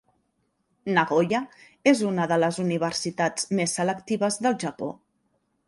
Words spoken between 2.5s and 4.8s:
universitats més selectives del